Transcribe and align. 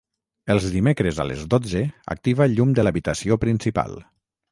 Els 0.51 0.63
dimecres 0.75 1.19
a 1.23 1.25
les 1.31 1.43
dotze 1.51 1.81
activa 2.15 2.47
el 2.47 2.57
llum 2.61 2.73
de 2.79 2.87
l'habitació 2.87 3.39
principal. 3.45 3.95